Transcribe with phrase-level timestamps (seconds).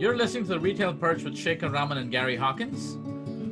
[0.00, 2.96] You're listening to the Retail Perch with Shekhar Raman and Gary Hawkins.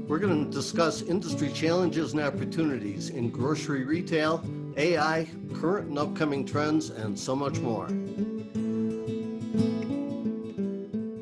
[0.08, 4.42] We're going to discuss industry challenges and opportunities in grocery retail,
[4.78, 7.88] AI, current and upcoming trends, and so much more.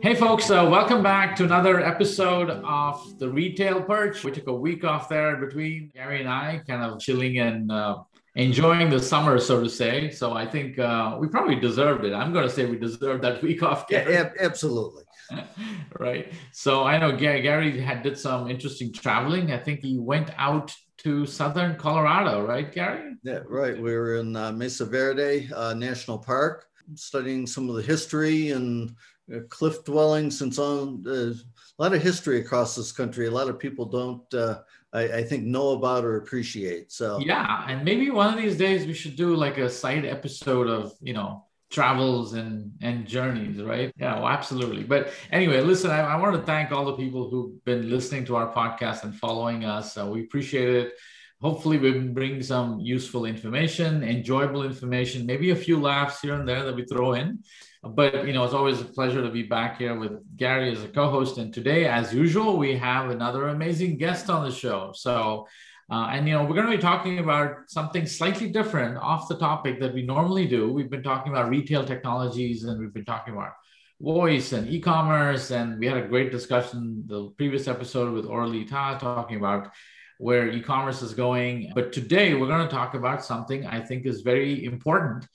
[0.01, 4.23] Hey, folks, uh, welcome back to another episode of the Retail Perch.
[4.23, 7.97] We took a week off there between Gary and I, kind of chilling and uh,
[8.37, 10.09] enjoying the summer, so to say.
[10.11, 12.13] So I think uh, we probably deserved it.
[12.13, 13.89] I'm going to say we deserved that week off.
[13.89, 14.13] Gary.
[14.13, 15.03] Yeah, absolutely.
[15.99, 16.33] right.
[16.53, 19.53] So I know Gary, had did some interesting traveling.
[19.53, 23.15] I think he went out to southern Colorado, right, Gary?
[23.23, 23.77] Yeah, right.
[23.77, 28.95] We were in uh, Mesa Verde uh, National Park, studying some of the history and
[29.33, 31.05] uh, cliff dwellings and so on.
[31.07, 33.27] a lot of history across this country.
[33.27, 34.61] A lot of people don't, uh,
[34.93, 36.93] I, I, think, know about or appreciate.
[36.93, 40.69] So yeah, and maybe one of these days we should do like a side episode
[40.69, 43.93] of you know travels and and journeys right?
[43.99, 44.85] Yeah well, absolutely.
[44.85, 48.37] But anyway listen I, I, want to thank all the people who've been listening to
[48.37, 49.97] our podcast and following us.
[49.99, 50.93] Uh, we appreciate it.
[51.41, 56.65] Hopefully we bring some useful information enjoyable information maybe a few laughs here and there
[56.65, 57.41] that we throw in.
[57.83, 60.89] But you know it's always a pleasure to be back here with gary as a
[60.89, 61.39] co-host.
[61.39, 64.93] And today as usual we have another amazing guest on the show.
[64.95, 65.47] So
[65.91, 69.39] uh, and you know, we're going to be talking about something slightly different off the
[69.39, 70.73] topic that we normally do.
[70.73, 73.53] We've been talking about retail technologies, and we've been talking about
[74.01, 78.99] voice and e-commerce, and we had a great discussion the previous episode with Orly Ta
[78.99, 79.71] talking about
[80.19, 81.71] where e-commerce is going.
[81.75, 85.29] But today we're going to talk about something I think is very important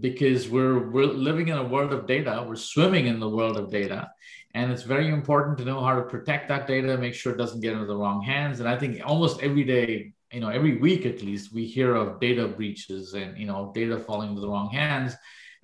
[0.00, 2.44] because we're we're living in a world of data.
[2.46, 4.10] We're swimming in the world of data,
[4.54, 7.60] and it's very important to know how to protect that data, make sure it doesn't
[7.60, 8.60] get into the wrong hands.
[8.60, 12.20] And I think almost every day, you know, every week at least, we hear of
[12.20, 15.14] data breaches and, you know, data falling into the wrong hands.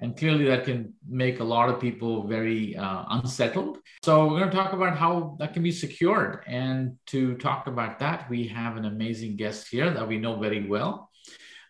[0.01, 3.79] And clearly that can make a lot of people very uh, unsettled.
[4.05, 6.45] So we're going to talk about how that can be secured.
[6.47, 10.67] And to talk about that, we have an amazing guest here that we know very
[10.67, 11.11] well,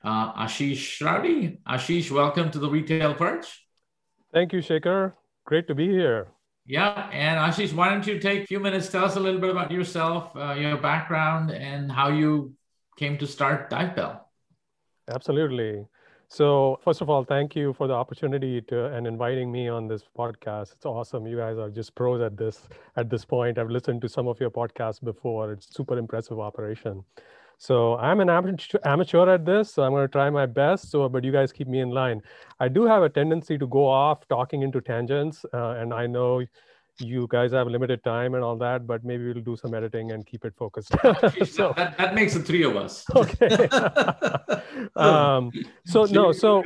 [0.04, 1.58] uh, Ashish Shrowty.
[1.66, 3.46] Ashish, welcome to the Retail Perch.
[4.32, 5.14] Thank you, Shekhar.
[5.46, 6.28] Great to be here.
[6.68, 9.48] Yeah, and Ashish, why don't you take a few minutes, tell us a little bit
[9.48, 12.52] about yourself, uh, your background, and how you
[12.98, 14.20] came to start DiveBell.
[15.08, 15.86] Absolutely.
[16.28, 20.02] So first of all, thank you for the opportunity to and inviting me on this
[20.14, 20.74] podcast.
[20.74, 21.26] It's awesome.
[21.26, 23.56] You guys are just pros at this at this point.
[23.56, 25.52] I've listened to some of your podcasts before.
[25.52, 27.02] It's super impressive operation.
[27.60, 30.92] So I'm an amateur at this, so I'm going to try my best.
[30.92, 32.22] So, but you guys keep me in line.
[32.60, 36.44] I do have a tendency to go off talking into tangents, uh, and I know
[37.00, 40.24] you guys have limited time and all that, but maybe we'll do some editing and
[40.24, 40.90] keep it focused.
[41.50, 43.04] so that, that makes the three of us.
[43.16, 43.68] okay.
[44.94, 45.50] um,
[45.84, 46.62] so no, so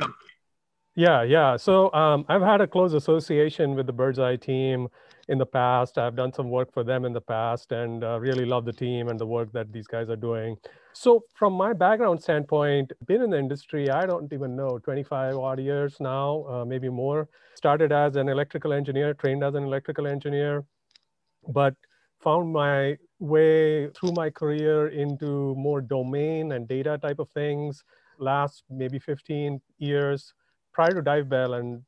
[0.95, 1.57] yeah, yeah.
[1.57, 4.89] So um, I've had a close association with the Birdzi team
[5.27, 5.97] in the past.
[5.97, 9.09] I've done some work for them in the past and uh, really love the team
[9.09, 10.57] and the work that these guys are doing.
[10.93, 15.59] So, from my background standpoint, been in the industry, I don't even know, 25 odd
[15.59, 17.29] years now, uh, maybe more.
[17.55, 20.65] Started as an electrical engineer, trained as an electrical engineer,
[21.47, 21.73] but
[22.21, 27.83] found my way through my career into more domain and data type of things
[28.19, 30.33] last maybe 15 years
[30.73, 31.83] prior to DiveBell and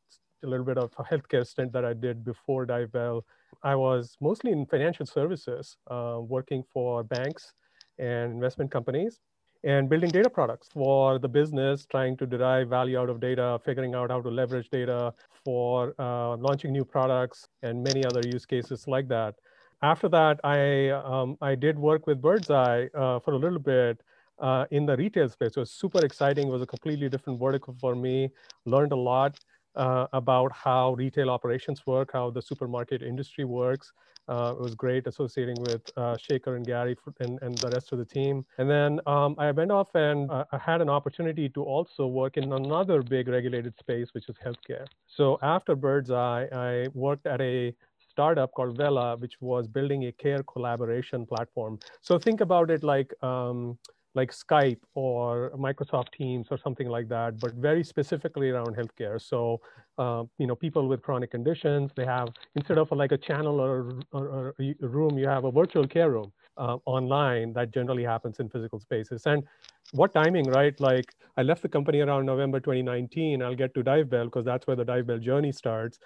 [0.46, 3.22] a little bit of a healthcare stint that I did before DiveBell.
[3.64, 7.54] I was mostly in financial services, uh, working for banks
[7.98, 9.20] and investment companies
[9.64, 13.96] and building data products for the business, trying to derive value out of data, figuring
[13.96, 15.12] out how to leverage data
[15.44, 19.34] for uh, launching new products and many other use cases like that.
[19.82, 24.00] After that, I, um, I did work with Birdzi uh, for a little bit
[24.40, 25.52] uh, in the retail space.
[25.52, 26.48] It was super exciting.
[26.48, 28.30] It was a completely different vertical for me.
[28.66, 29.40] Learned a lot
[29.76, 33.94] uh, about how retail operations work, how the supermarket industry works.
[34.28, 38.00] Uh, it was great associating with uh, Shekhar and Gary and, and the rest of
[38.00, 38.44] the team.
[38.58, 42.38] And then um, I went off and uh, I had an opportunity to also work
[42.38, 44.88] in another big regulated space, which is healthcare.
[45.06, 47.76] So after Birdzi, I worked at a
[48.10, 51.78] startup called Vela, which was building a care collaboration platform.
[52.02, 53.78] So think about it like um,
[54.16, 59.22] like Skype or Microsoft Teams or something like that, but very specifically around healthcare.
[59.22, 59.62] So,
[59.98, 64.00] uh, you know, people with chronic conditions, they have, instead of like a channel or,
[64.14, 68.40] or, or a room, you have a virtual care room uh, online that generally happens
[68.40, 69.24] in physical spaces.
[69.26, 69.44] And
[69.92, 70.80] what timing, right?
[70.80, 73.42] Like I left the company around November 2019.
[73.42, 76.00] I'll get to Divebell because that's where the Divebell journey starts.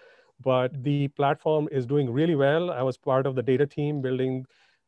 [0.44, 2.71] But the platform is doing really well.
[2.71, 4.45] I was part of the data team building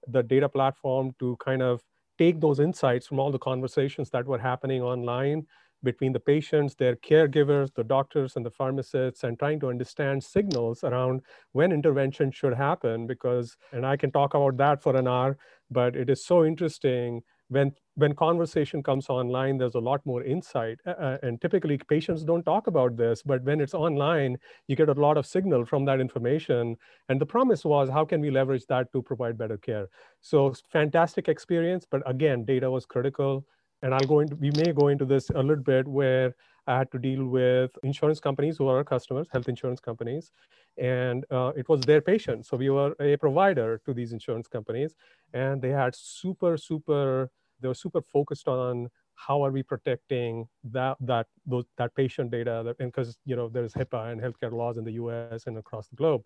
[0.07, 1.81] the data platform to kind of
[2.21, 5.47] take those insights from all the conversations that were happening online
[5.83, 10.83] between the patients, their caregivers, the doctors, and the pharmacists, and trying to understand signals
[10.83, 11.21] around
[11.53, 13.07] when intervention should happen.
[13.07, 15.39] Because, and I can talk about that for an hour,
[15.71, 20.79] but it is so interesting when when conversation comes online there's a lot more insight
[20.87, 24.37] uh, uh, and typically patients don't talk about this but when it's online
[24.67, 26.75] you get a lot of signal from that information.
[27.09, 29.87] And the promise was how can we leverage that to provide better care?
[30.21, 33.45] So fantastic experience but again data was critical.
[33.83, 36.35] And I'll go into, we may go into this a little bit where
[36.67, 40.31] I had to deal with insurance companies who are our customers, health insurance companies,
[40.77, 42.47] and uh, it was their patients.
[42.47, 44.93] So we were a provider to these insurance companies,
[45.33, 47.31] and they had super, super,
[47.61, 52.75] they were super focused on how are we protecting that that those that patient data
[52.79, 55.43] and because you know there's HIPAA and healthcare laws in the U.S.
[55.47, 56.23] and across the globe.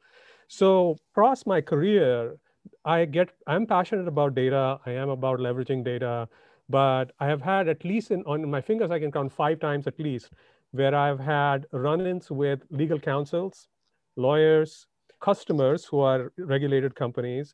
[0.47, 2.37] So across my career,
[2.85, 4.79] I get I'm passionate about data.
[4.85, 6.27] I am about leveraging data
[6.69, 9.87] but I have had at least in, on my fingers, I can count five times
[9.87, 10.31] at least,
[10.71, 13.67] where I've had run-ins with legal counsels,
[14.15, 14.87] lawyers,
[15.21, 17.53] customers who are regulated companies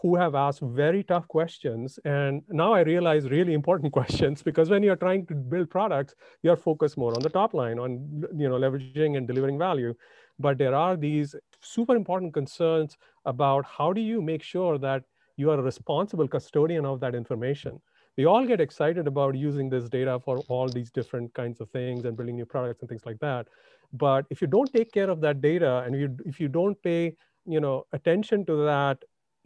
[0.00, 1.98] who have asked very tough questions.
[2.04, 6.56] And now I realize really important questions because when you're trying to build products, you're
[6.56, 9.94] focused more on the top line, on you know leveraging and delivering value.
[10.38, 15.02] But there are these super important concerns about how do you make sure that
[15.36, 17.80] you are a responsible custodian of that information
[18.18, 22.04] we all get excited about using this data for all these different kinds of things
[22.04, 23.46] and building new products and things like that.
[23.92, 27.14] But if you don't take care of that data and you, if you don't pay
[27.46, 28.98] you know, attention to that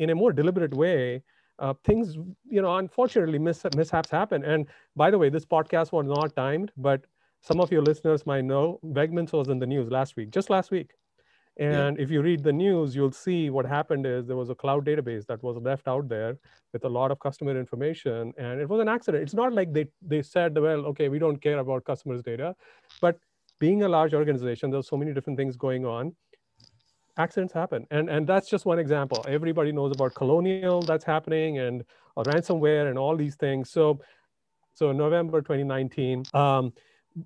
[0.02, 1.22] in a more deliberate way,
[1.58, 2.16] uh, things,
[2.56, 4.44] you know, unfortunately mis- mishaps happen.
[4.44, 4.66] And
[4.96, 7.00] by the way, this podcast was not timed, but
[7.40, 10.70] some of your listeners might know Wegmans was in the news last week, just last
[10.70, 10.90] week.
[11.58, 12.02] And yeah.
[12.02, 15.26] if you read the news, you'll see what happened is there was a cloud database
[15.26, 16.38] that was left out there
[16.72, 18.32] with a lot of customer information.
[18.38, 19.22] And it was an accident.
[19.22, 22.56] It's not like they, they said, well, okay, we don't care about customers' data.
[23.02, 23.18] But
[23.60, 26.16] being a large organization, there's so many different things going on.
[27.18, 27.86] Accidents happen.
[27.90, 29.24] And, and that's just one example.
[29.28, 31.84] Everybody knows about Colonial that's happening and
[32.16, 33.70] ransomware and all these things.
[33.70, 34.00] So,
[34.74, 36.72] so November 2019, um,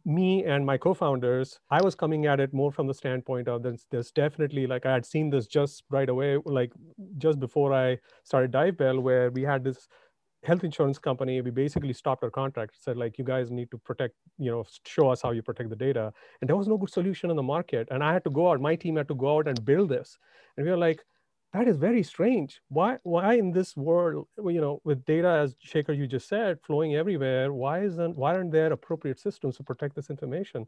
[0.05, 3.87] me and my co-founders i was coming at it more from the standpoint of there's,
[3.91, 6.73] there's definitely like i had seen this just right away like
[7.19, 9.87] just before i started divebell where we had this
[10.47, 14.15] health insurance company we basically stopped our contract said like you guys need to protect
[14.39, 17.31] you know show us how you protect the data and there was no good solution
[17.31, 19.49] in the market and i had to go out my team had to go out
[19.49, 20.19] and build this
[20.57, 21.05] and we were like
[21.57, 22.61] that is very strange.
[22.69, 26.97] Why, why in this world, you know, with data, as Shekhar, you just said, flowing
[26.97, 30.67] everywhere, why isn't, why aren't there appropriate systems to protect this information?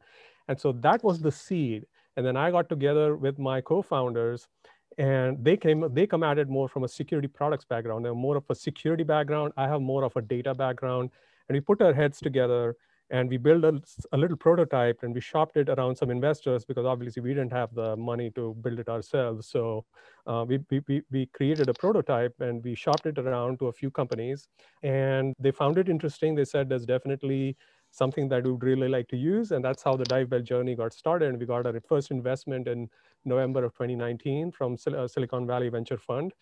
[0.48, 1.84] And so that was the seed.
[2.16, 4.48] And then I got together with my co-founders
[4.96, 8.04] and they came, they come at it more from a security products background.
[8.04, 9.52] They're more of a security background.
[9.56, 11.10] I have more of a data background.
[11.48, 12.76] And we put our heads together
[13.10, 13.80] and we built a,
[14.12, 17.74] a, little prototype and we shopped it around some investors because obviously we didn't have
[17.74, 19.84] the money to build it ourselves so
[20.26, 23.90] uh, we, we, we created a prototype and we shopped it around to a few
[23.90, 24.48] companies
[24.82, 27.56] and they found it interesting they said there's definitely
[27.90, 30.92] something that we would really like to use and that's how the divebell journey got
[30.92, 31.28] started.
[31.30, 32.88] And we got our first investment in
[33.24, 36.32] november of 2019 from Sil- uh, silicon valley venture fund.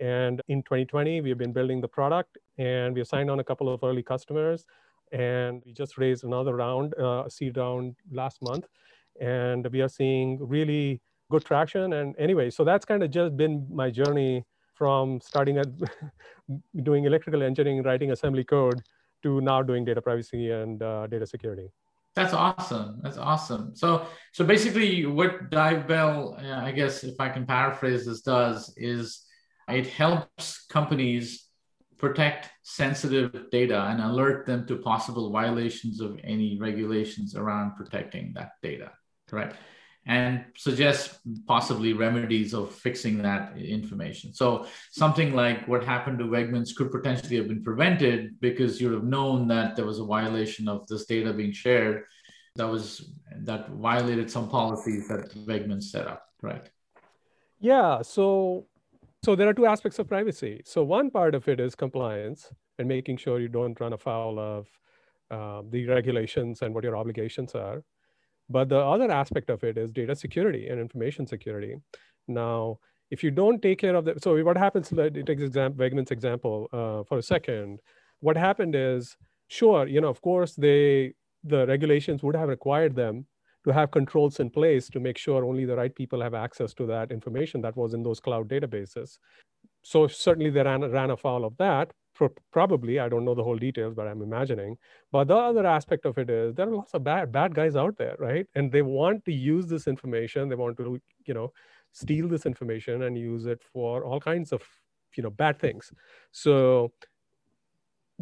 [0.00, 3.82] And in 2020 we've been building the product and we've signed on a couple of
[3.82, 4.66] early customers
[5.12, 8.66] and we just raised another round, uh, a seed round last month,
[9.20, 11.92] and we are seeing really good traction.
[11.92, 14.44] And anyway, so that's kind of just been my journey
[14.74, 15.66] from starting at
[16.82, 18.82] doing electrical engineering, writing assembly code,
[19.22, 21.68] to now doing data privacy and uh, data security.
[22.14, 23.00] That's awesome.
[23.02, 23.74] That's awesome.
[23.74, 29.24] So, so basically, what DiveBell, uh, I guess, if I can paraphrase this, does is
[29.68, 31.46] it helps companies
[31.96, 38.50] protect sensitive data and alert them to possible violations of any regulations around protecting that
[38.62, 38.90] data,
[39.28, 39.56] correct?
[40.04, 44.34] And suggest possibly remedies of fixing that information.
[44.34, 49.04] So something like what happened to Wegmans could potentially have been prevented because you'd have
[49.04, 52.04] known that there was a violation of this data being shared
[52.56, 56.68] that was that violated some policies that Wegmans set up, right?
[57.60, 58.02] Yeah.
[58.02, 58.66] So
[59.24, 60.62] so there are two aspects of privacy.
[60.64, 64.68] So one part of it is compliance and making sure you don't run afoul of
[65.30, 67.84] uh, the regulations and what your obligations are.
[68.52, 71.74] But the other aspect of it is data security and information security.
[72.28, 72.78] Now,
[73.10, 76.68] if you don't take care of that, so what happens, it takes exam, Wegman's example
[76.72, 77.80] uh, for a second.
[78.20, 79.16] What happened is,
[79.48, 83.26] sure, you know, of course, they the regulations would have required them
[83.64, 86.86] to have controls in place to make sure only the right people have access to
[86.86, 89.18] that information that was in those cloud databases.
[89.82, 91.92] So certainly they ran, ran afoul of that.
[92.50, 94.76] Probably i don't know the whole details but i'm imagining.
[95.10, 97.96] But the other aspect of it is there are lots of bad bad guys out
[97.96, 98.46] there right?
[98.54, 100.48] And they want to use this information.
[100.48, 101.52] They want to you know
[101.92, 104.62] steal this information and use it for all kinds of
[105.16, 105.92] you know bad things.
[106.30, 106.92] So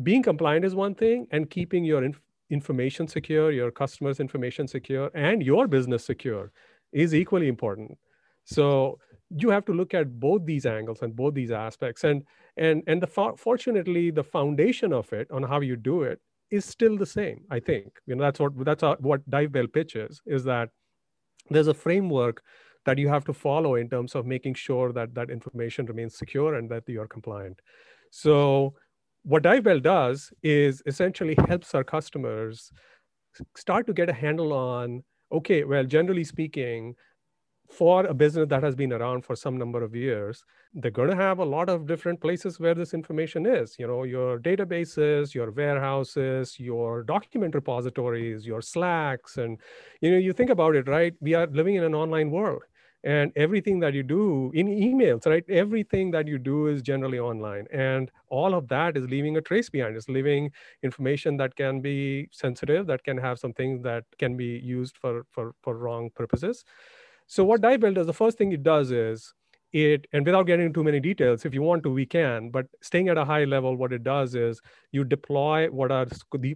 [0.02, 5.10] being compliant is one thing and keeping your inf- information secure your customers information secure
[5.14, 6.50] and your business secure
[6.92, 7.96] is equally important.
[8.44, 8.98] So
[9.36, 12.04] you have to look at both these angles and both these aspects.
[12.04, 12.24] And
[12.60, 16.96] and and the fortunately the foundation of it on how you do it is still
[16.96, 17.92] the same i think.
[18.06, 20.68] You know that's what that's what divebell pitches is that
[21.48, 22.42] there's a framework
[22.86, 26.54] that you have to follow in terms of making sure that that information remains secure
[26.54, 27.60] and that you are compliant.
[28.10, 28.74] So
[29.22, 32.72] what divebell does is essentially helps our customers
[33.56, 35.02] start to get a handle on
[35.32, 36.94] okay well generally speaking
[37.70, 41.16] for a business that has been around for some number of years they're going to
[41.16, 45.50] have a lot of different places where this information is you know your databases your
[45.52, 49.58] warehouses your document repositories your slacks and
[50.00, 51.14] you know you think about it right?
[51.20, 52.62] We are living in an online world
[53.02, 55.44] and everything that you do in emails right?
[55.48, 59.70] Everything that you do is generally online and all of that is leaving a trace
[59.70, 59.96] behind.
[59.96, 60.50] It's leaving
[60.82, 65.24] information that can be sensitive that can have some things that can be used for
[65.30, 66.64] for, for wrong purposes
[67.30, 69.32] so what Divebell does, the first thing it does is
[69.72, 72.66] it, and without getting into too many details, if you want to, we can, but
[72.82, 74.60] staying at a high level, what it does is
[74.90, 76.08] you deploy what are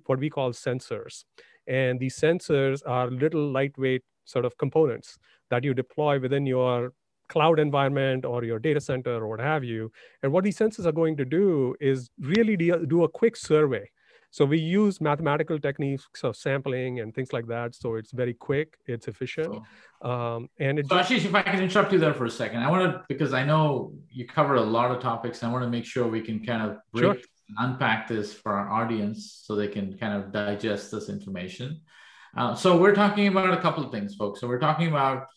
[0.06, 1.22] what we call sensors.
[1.68, 5.16] And these sensors are little lightweight sort of components
[5.48, 6.92] that you deploy within your
[7.28, 9.92] cloud environment or your data center or what have you.
[10.24, 13.88] And what these sensors are going to do is really do a quick survey
[14.34, 17.72] so we use mathematical techniques of sampling and things like that.
[17.76, 19.62] So it's very quick, it's efficient.
[20.02, 22.68] Um, and it so Ashish, if I can interrupt you there for a second, I
[22.68, 25.44] want to, because I know you cover a lot of topics.
[25.44, 27.24] I want to make sure we can kind of break sure.
[27.58, 31.82] unpack this for our audience so they can kind of digest this information.
[32.36, 34.40] Uh, so we're talking about a couple of things, folks.
[34.40, 35.28] So we're talking about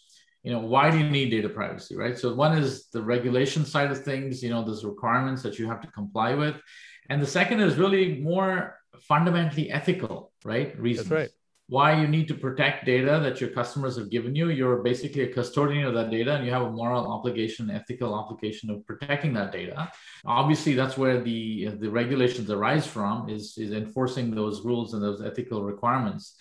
[0.42, 3.92] you know why do you need data privacy right so one is the regulation side
[3.92, 6.56] of things you know there's requirements that you have to comply with
[7.10, 10.78] and the second is really more fundamentally ethical, right?
[10.80, 11.10] Reasons.
[11.10, 11.30] That's right.
[11.70, 14.50] Why you need to protect data that your customers have given you.
[14.50, 18.70] You're basically a custodian of that data and you have a moral obligation, ethical obligation
[18.70, 19.92] of protecting that data.
[20.26, 25.22] Obviously, that's where the, the regulations arise from is, is enforcing those rules and those
[25.22, 26.36] ethical requirements.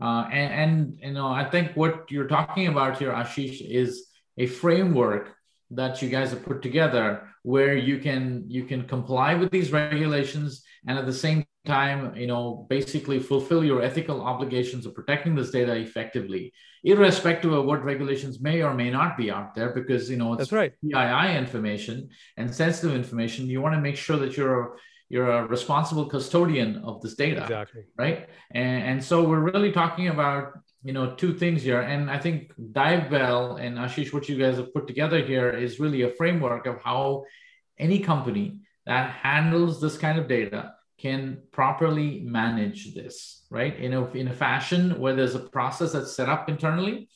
[0.00, 4.46] Uh, and, and you know, I think what you're talking about here, Ashish, is a
[4.46, 5.36] framework
[5.74, 10.62] that you guys have put together where you can you can comply with these regulations
[10.86, 15.50] and at the same time you know basically fulfill your ethical obligations of protecting this
[15.50, 16.52] data effectively
[16.84, 20.50] irrespective of what regulations may or may not be out there because you know it's
[20.50, 20.72] That's right.
[20.82, 23.46] PII information and sensitive information.
[23.46, 24.76] You want to make sure that you're
[25.08, 27.42] you're a responsible custodian of this data.
[27.42, 27.82] Exactly.
[27.98, 28.28] Right?
[28.50, 32.52] And, and so we're really talking about you know two things here and i think
[32.72, 36.80] divebell and ashish what you guys have put together here is really a framework of
[36.82, 37.24] how
[37.78, 43.76] any company that handles this kind of data can properly manage this, right?
[43.76, 47.08] In a, in a fashion where there's a process that's set up internally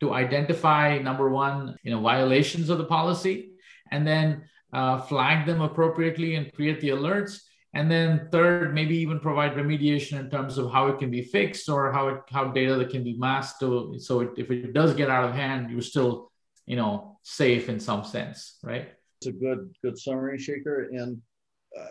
[0.00, 3.52] to identify number one, you know, violations of the policy,
[3.92, 7.40] and then uh, flag them appropriately and create the alerts.
[7.78, 11.68] And then third, maybe even provide remediation in terms of how it can be fixed
[11.68, 13.60] or how it, how data that can be masked.
[13.60, 16.32] To, so it, if it does get out of hand, you're still,
[16.66, 18.88] you know, safe in some sense, right?
[19.20, 20.88] It's a good good summary, Shekhar.
[20.90, 21.22] And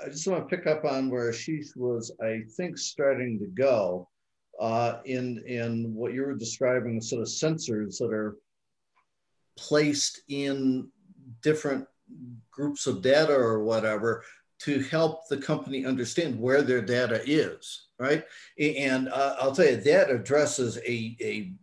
[0.04, 4.10] I just want to pick up on where Ashish was, I think, starting to go
[4.60, 8.36] uh, in in what you were describing, sort of sensors that are
[9.58, 10.90] placed in
[11.42, 11.88] different
[12.52, 14.26] groups of data or whatever
[14.60, 18.24] to help the company understand where their data is, right?
[18.60, 21.54] And uh, I'll tell you, that addresses a, a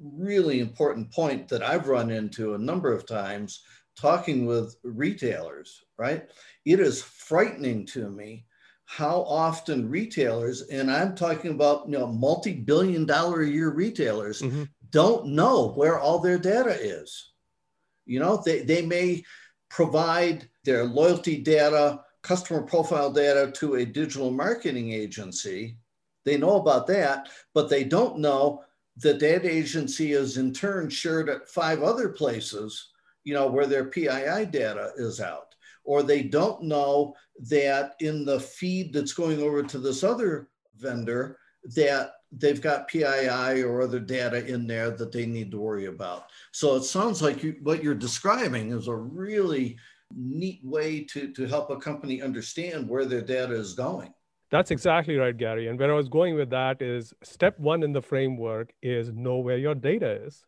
[0.00, 3.62] really important point that I've run into a number of times
[3.96, 6.28] talking with retailers, right?
[6.64, 8.46] It is frightening to me
[8.86, 14.64] how often retailers, and I'm talking about you know multi-billion dollar a year retailers, mm-hmm.
[14.90, 17.32] don't know where all their data is.
[18.04, 19.24] You know, they, they may
[19.70, 25.76] provide their loyalty data, customer profile data to a digital marketing agency.
[26.24, 28.64] They know about that, but they don't know
[28.96, 32.90] that that agency is in turn shared at five other places
[33.24, 37.14] you know, where their PII data is out, or they don't know
[37.48, 41.38] that in the feed that's going over to this other vendor
[41.74, 46.26] that they've got PII or other data in there that they need to worry about.
[46.52, 49.78] So it sounds like you, what you're describing is a really
[50.16, 54.12] neat way to, to help a company understand where their data is going.
[54.50, 55.68] That's exactly right, Gary.
[55.68, 59.38] And where I was going with that is step one in the framework is know
[59.38, 60.44] where your data is.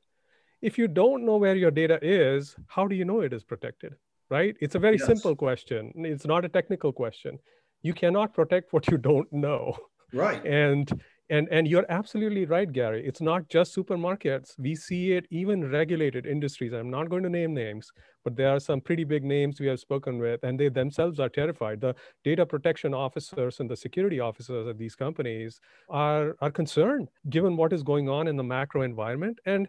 [0.62, 3.94] If you don't know where your data is, how do you know it is protected?
[4.30, 4.56] Right?
[4.60, 5.06] It's a very yes.
[5.06, 5.92] simple question.
[5.96, 7.38] It's not a technical question.
[7.82, 9.76] You cannot protect what you don't know.
[10.12, 10.44] Right.
[10.44, 10.90] And
[11.30, 13.04] and and you're absolutely right gary.
[13.06, 14.58] It's not just supermarkets.
[14.58, 16.72] We see it even regulated industries.
[16.72, 17.90] I'm not going to name names
[18.24, 21.28] but there are some pretty big names we have spoken with and they themselves are
[21.28, 21.80] terrified.
[21.80, 27.56] The data protection officers and the security officers at these companies are are concerned given
[27.56, 29.38] what is going on in the macro environment.
[29.46, 29.68] And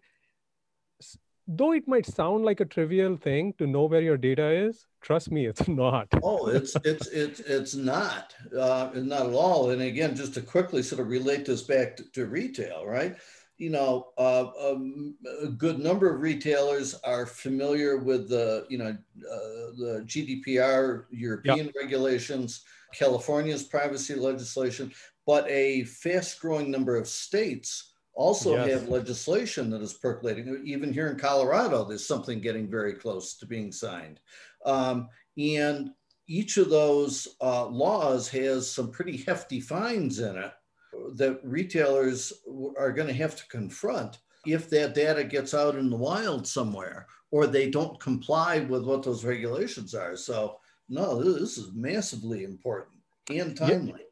[1.48, 5.32] though it might sound like a trivial thing to know where your data is trust
[5.32, 6.08] me it's not.
[6.22, 9.70] Oh it's it's it's it's not uh, not at all.
[9.72, 13.16] And again just to quickly sort of relate this back to, to retail right?
[13.58, 18.90] You know uh, um, a good number of retailers are familiar with the you know
[18.90, 21.76] uh, the gdpr european yep.
[21.76, 22.64] regulations
[22.94, 24.92] california's privacy legislation
[25.26, 28.72] but a fast growing number of states also yes.
[28.72, 30.64] have legislation that is percolating.
[30.66, 34.20] Even here in Colorado, there's something getting very close to being signed.
[34.66, 35.08] Um,
[35.38, 35.92] and
[36.28, 40.52] each of those uh, laws has some pretty hefty fines in it
[41.14, 42.34] that retailers
[42.78, 47.06] are going to have to confront if that data gets out in the wild somewhere
[47.30, 50.16] or they don't comply with what those regulations are.
[50.16, 50.58] So,
[50.90, 52.98] no, this is massively important
[53.30, 54.07] and timely.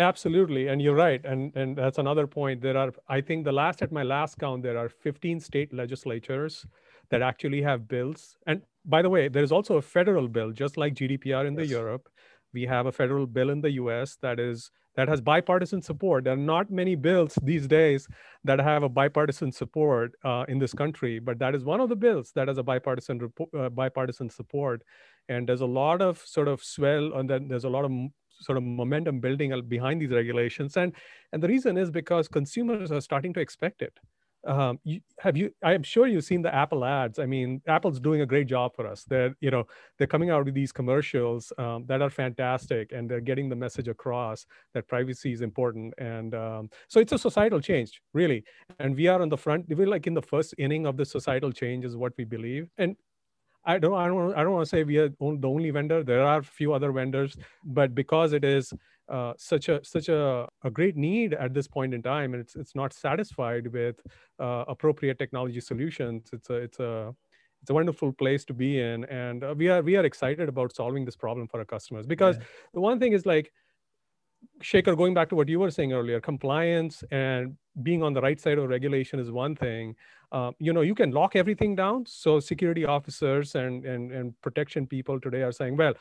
[0.00, 2.62] Absolutely, and you're right, and and that's another point.
[2.62, 6.64] There are, I think, the last at my last count, there are 15 state legislatures
[7.10, 8.36] that actually have bills.
[8.46, 11.62] And by the way, there is also a federal bill, just like GDPR in yes.
[11.62, 12.08] the Europe.
[12.54, 14.16] We have a federal bill in the U.S.
[14.22, 16.24] that is that has bipartisan support.
[16.24, 18.08] There are not many bills these days
[18.44, 21.96] that have a bipartisan support uh, in this country, but that is one of the
[21.96, 23.20] bills that has a bipartisan
[23.58, 24.82] uh, bipartisan support.
[25.28, 27.92] And there's a lot of sort of swell, and then there's a lot of
[28.40, 30.76] sort of momentum building behind these regulations.
[30.76, 30.92] And
[31.32, 33.98] and the reason is because consumers are starting to expect it.
[34.46, 37.18] Um, you, have you i am sure you've seen the apple ads.
[37.18, 39.04] I mean apple's doing a great job for us.
[39.04, 39.64] They're you know
[39.98, 43.88] they're coming out with these commercials um, that are fantastic and they're getting the message
[43.88, 45.92] across that privacy is important.
[45.98, 48.42] And um, so it's a societal change really.
[48.78, 51.52] And we are on the front we're like in the first inning of the societal
[51.52, 52.70] change is what we believe.
[52.78, 52.96] And
[53.64, 56.02] I don't, I don't, I don't want to say we are the only vendor.
[56.02, 58.72] There are a few other vendors, but because it is
[59.08, 62.56] uh, such a such a, a great need at this point in time, and it's
[62.56, 63.96] it's not satisfied with
[64.38, 66.30] uh, appropriate technology solutions.
[66.32, 67.14] It's a it's a
[67.60, 70.74] it's a wonderful place to be in, and uh, we are we are excited about
[70.74, 72.06] solving this problem for our customers.
[72.06, 72.44] Because yeah.
[72.72, 73.52] the one thing is like
[74.62, 78.40] Shekhar, going back to what you were saying earlier, compliance and being on the right
[78.40, 79.94] side of regulation is one thing.
[80.32, 82.04] Uh, you know, you can lock everything down.
[82.06, 85.94] So security officers and, and, and protection people today are saying, well,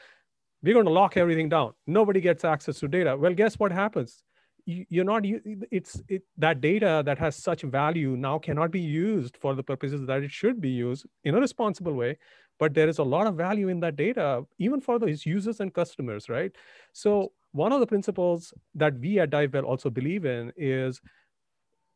[0.62, 1.74] we're going to lock everything down.
[1.88, 3.18] Nobody gets access to data.
[3.18, 4.24] Well, guess what happens?
[4.66, 9.36] You, are not it's it, that data that has such value now cannot be used
[9.38, 12.18] for the purposes that it should be used in a responsible way
[12.60, 15.74] but there is a lot of value in that data even for those users and
[15.74, 16.52] customers right
[16.94, 21.02] so one of the principles that we at DiveBell also believe in is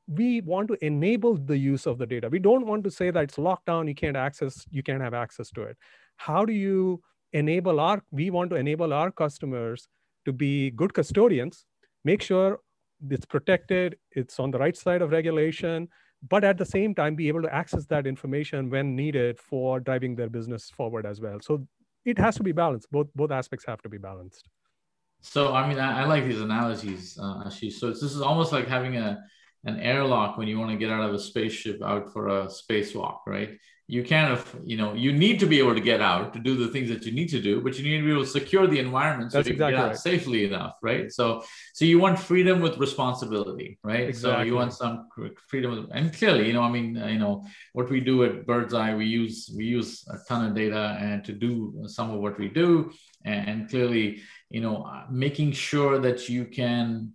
[0.08, 2.30] we want to enable the use of the data.
[2.30, 5.14] We don't want to say that it's locked down, you can't access, you can't have
[5.14, 5.78] access to it.
[6.18, 9.88] How do you enable our, we want to enable our customers
[10.26, 11.66] to be good custodians,
[12.04, 12.60] make sure
[13.10, 15.88] it's protected, it's on the right side of regulation,
[16.30, 20.16] but at the same time be able to access that information when needed for driving
[20.16, 21.40] their business forward as well.
[21.42, 21.68] So
[22.06, 22.88] it has to be balanced.
[22.92, 24.48] Both both aspects have to be balanced.
[25.22, 27.74] So I mean, I, I like these analogies, uh, Ashish.
[27.74, 29.24] So this is almost like having a
[29.66, 33.20] an airlock when you want to get out of a spaceship out for a spacewalk,
[33.26, 33.58] right?
[33.88, 36.56] You kind of, you know, you need to be able to get out to do
[36.56, 38.66] the things that you need to do, but you need to be able to secure
[38.66, 39.92] the environment so That's you exactly can get right.
[39.92, 41.12] out safely enough, right?
[41.12, 44.08] So, so you want freedom with responsibility, right?
[44.08, 44.44] Exactly.
[44.44, 45.10] So you want some
[45.48, 48.98] freedom, and clearly, you know, I mean, uh, you know, what we do at Birdzi,
[48.98, 52.48] we use we use a ton of data and to do some of what we
[52.48, 52.92] do,
[53.26, 57.14] and clearly, you know, uh, making sure that you can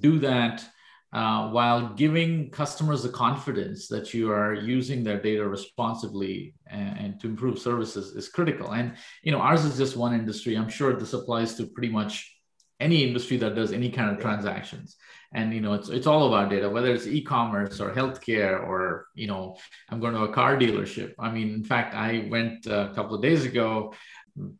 [0.00, 0.64] do that
[1.12, 7.20] uh, while giving customers the confidence that you are using their data responsibly and, and,
[7.20, 8.72] to improve services is critical.
[8.72, 10.54] And you know, ours is just one industry.
[10.54, 12.36] I'm sure this applies to pretty much
[12.78, 14.96] any industry that does any kind of transactions.
[15.32, 19.28] And you know, it's it's all about data, whether it's e-commerce or healthcare or you
[19.28, 19.56] know,
[19.88, 21.14] I'm going to a car dealership.
[21.18, 23.94] I mean, in fact, I went a couple of days ago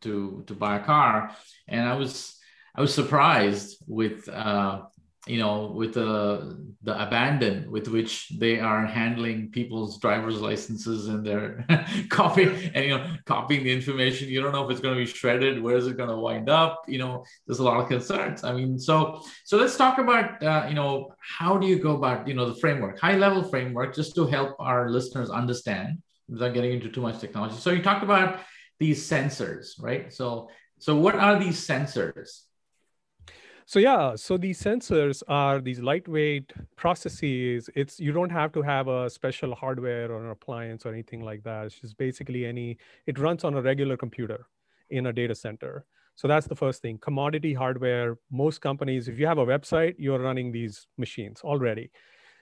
[0.01, 1.35] to to buy a car,
[1.67, 2.39] and I was
[2.75, 4.81] I was surprised with uh,
[5.27, 11.25] you know, with the the abandon with which they are handling people's driver's licenses and
[11.25, 11.65] their
[12.09, 14.29] copy and you know copying the information.
[14.29, 15.61] You don't know if it's going to be shredded.
[15.61, 16.83] Where is it going to wind up?
[16.87, 18.43] You know, there's a lot of concerns.
[18.43, 22.27] I mean, so so let's talk about uh, you know how do you go about
[22.27, 26.71] you know the framework, high level framework, just to help our listeners understand without getting
[26.71, 27.55] into too much technology.
[27.55, 28.39] So you talked about
[28.79, 30.13] these sensors, right?
[30.13, 32.48] So so what are these sensors?
[33.69, 37.69] So yeah, so these sensors are these lightweight processes.
[37.75, 41.43] It's you don't have to have a special hardware or an appliance or anything like
[41.43, 41.67] that.
[41.67, 42.79] It's just basically any.
[43.05, 44.47] It runs on a regular computer
[44.89, 45.85] in a data center.
[46.15, 46.97] So that's the first thing.
[46.97, 48.17] Commodity hardware.
[48.31, 51.91] Most companies, if you have a website, you're running these machines already.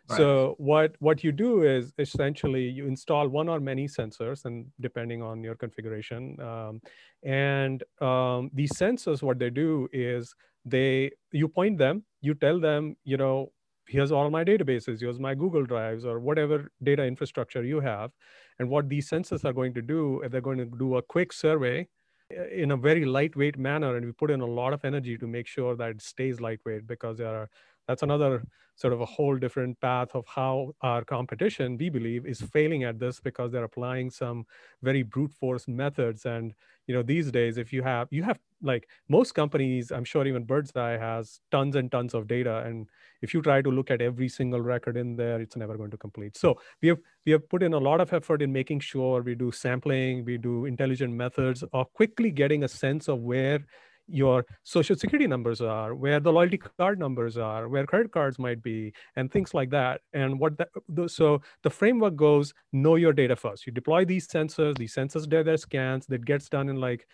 [0.08, 5.22] So what what you do is essentially you install one or many sensors, and depending
[5.22, 6.82] on your configuration, um,
[7.24, 10.34] and um, these sensors, what they do is
[10.66, 13.52] they you point them you tell them you know
[13.88, 18.12] here's all my databases here's my google drives or whatever data infrastructure you have
[18.60, 21.88] and what these sensors are going to do they're going to do a quick survey
[22.32, 25.28] eh, in a very lightweight manner and we put in a lot of energy to
[25.28, 27.50] make sure that it stays lightweight because there are
[27.88, 28.44] that's another
[28.76, 33.00] sort of a whole different path of how our competition we believe is failing at
[33.00, 34.46] this because they're applying some
[34.84, 36.26] very brute force methods.
[36.26, 36.54] And
[36.86, 40.46] you know these days if you have you have like most companies i'm sure even
[40.46, 42.64] Birdzi has tons and tons of data.
[42.66, 42.88] And
[43.22, 45.98] if you try to look at every single record in there it's never going to
[45.98, 46.38] complete.
[46.38, 49.36] So we have we have put in a lot of effort in making sure we
[49.36, 53.66] do sampling we do intelligent methods of quickly getting a sense of where
[54.08, 58.62] your social security numbers are, where the loyalty card numbers are, where credit cards might
[58.64, 60.02] be, and things like that.
[60.14, 60.70] And what that,
[61.10, 63.66] so the framework goes know your data first.
[63.66, 67.08] You deploy these sensors, these sensors do their scans that gets done in like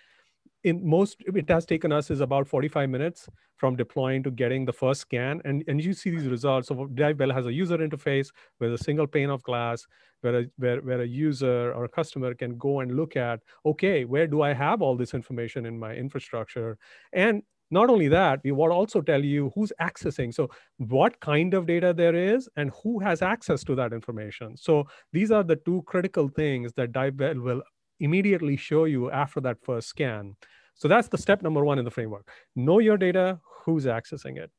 [0.63, 4.73] in most it has taken us is about 45 minutes from deploying to getting the
[4.73, 5.41] first scan.
[5.45, 6.67] And, and you see these results.
[6.67, 9.85] So DiveBell has a user interface with a single pane of glass
[10.21, 14.05] where a, where, where a user or a customer can go and look at okay
[14.05, 16.77] where do i have all this information in my infrastructure?
[17.11, 20.33] And not only that we will also tell you who's accessing.
[20.33, 24.55] So what kind of data there is and who has access to that information.
[24.55, 27.63] So these are the two critical things that DiveBell will
[27.99, 30.35] immediately show you after that first scan.
[30.75, 32.29] So that's the step number one in the framework.
[32.55, 34.51] Know your data, who's accessing it.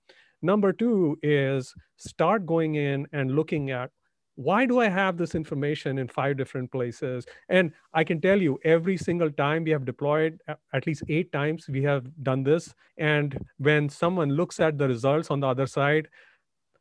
[0.43, 3.91] Number two is start going in and looking at
[4.37, 7.25] why do I have this information in five different places?
[7.49, 10.41] And I can tell you every single time we have deployed,
[10.73, 12.75] at least eight times we have done this.
[12.99, 16.09] And when someone looks at the results on the other side,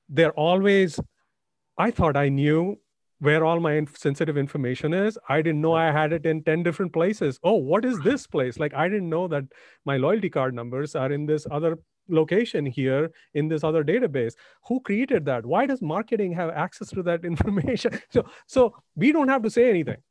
[0.09, 0.99] they're always,
[1.77, 2.79] I thought I knew
[3.23, 5.17] where all my inf- sensitive information is.
[5.29, 7.39] I didn't know I had it in 10 different places.
[7.43, 8.59] Oh, what is this place?
[8.59, 9.45] Like, I didn't know that
[9.85, 11.77] my loyalty card numbers are in this other
[12.09, 14.33] location here in this other database.
[14.67, 15.45] Who created that?
[15.45, 17.99] Why does marketing have access to that information?
[18.09, 20.01] So so we don't have to say anything.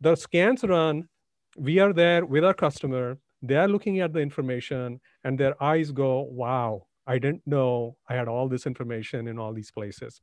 [0.00, 1.08] The scans run.
[1.56, 3.18] We are there with our customer.
[3.42, 8.14] They are looking at the information and their eyes go wow i didn't know i
[8.14, 10.20] had all this information in all these places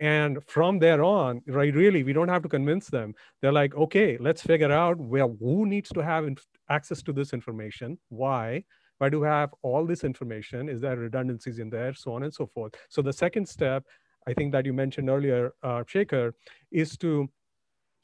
[0.00, 3.14] and from there on, right, really, we don't have to convince them.
[3.40, 7.32] They're like, okay, let's figure out where who needs to have inf- access to this
[7.32, 8.64] information, why,
[8.98, 10.68] why do we have all this information?
[10.68, 12.74] Is there redundancies in there, so on and so forth.
[12.88, 13.84] So the second step,
[14.26, 16.32] I think that you mentioned earlier, uh, Shekhar,
[16.70, 17.28] is to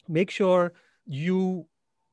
[0.09, 0.73] make sure
[1.07, 1.67] you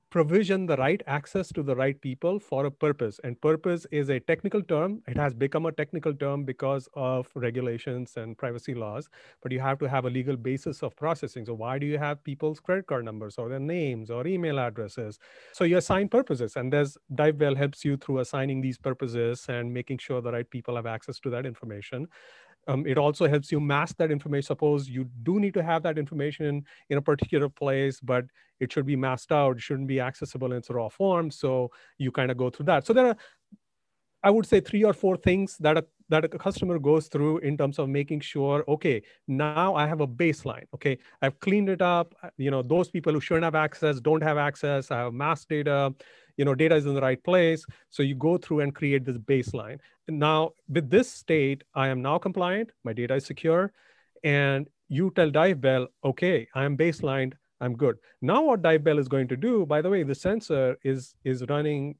[0.09, 3.19] provision the right access to the right people for a purpose.
[3.23, 5.01] And purpose is a technical term.
[5.07, 9.09] It has become a technical term because of regulations and privacy laws,
[9.41, 11.45] but you have to have a legal basis of processing.
[11.45, 15.19] So, why do you have people's credit card numbers or their names or email addresses?
[15.51, 19.97] So, you assign purposes, and there's DiveBell helps you through assigning these purposes and making
[19.97, 22.07] sure the right people have access to that information.
[22.67, 24.47] Um, it also helps you mask that information.
[24.47, 28.25] Suppose you do need to have that information in a particular place, but
[28.59, 29.57] it should be masked out.
[29.57, 31.31] It shouldn't be accessible in its raw form.
[31.31, 32.85] So you kind of go through that.
[32.85, 33.17] So there are,
[34.23, 37.57] I would say, three or four things that a, that a customer goes through in
[37.57, 40.65] terms of making sure, okay, now I have a baseline.
[40.73, 42.15] Okay, I've cleaned it up.
[42.37, 44.91] You know, those people who shouldn't have access don't have access.
[44.91, 45.93] I have masked data
[46.37, 49.17] you know data is in the right place so you go through and create this
[49.17, 53.71] baseline now with this state i am now compliant my data is secure
[54.23, 57.97] and you tell divebell okay i'm baselined i'm good.
[58.21, 61.95] Now what divebell is going to do by the way the sensor is is running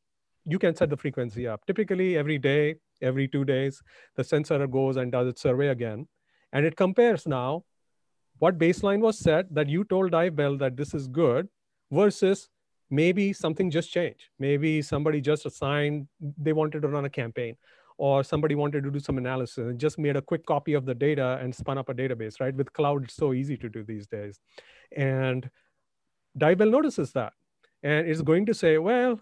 [0.46, 1.66] you can set the frequency up.
[1.66, 3.82] Typically every day every two days
[4.16, 6.08] the sensor goes and does its survey again
[6.54, 7.64] and it compares now
[8.40, 11.48] what baseline was set that you told divebell that this is good
[11.92, 12.50] versus
[12.90, 14.30] maybe something just changed.
[14.40, 17.58] Maybe somebody just assigned they wanted to run a campaign
[17.98, 20.94] or somebody wanted to do some analysis and just made a quick copy of the
[20.94, 22.56] data and spun up a database, right?
[22.56, 24.40] With cloud, it's so easy to do these days.
[24.96, 25.50] And
[26.38, 27.34] Divebell notices that.
[27.84, 29.20] And it's going to say, well,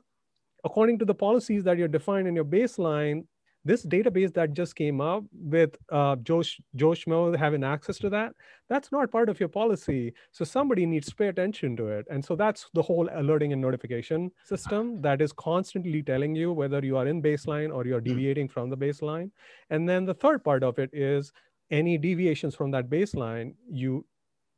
[0.64, 3.26] according to the policies that you're defined in your baseline,
[3.66, 6.44] this database that just came up with uh, Joe,
[6.76, 8.34] Joe Schmo having access to that,
[8.70, 10.14] that's not part of your policy.
[10.32, 12.06] So somebody needs to pay attention to it.
[12.10, 16.86] And so that's the whole alerting and notification system that is constantly telling you whether
[16.86, 18.10] you are in baseline or you're hmm.
[18.10, 19.32] deviating from the baseline.
[19.72, 21.34] And then the third part of it is
[21.72, 24.06] any deviations from that baseline, you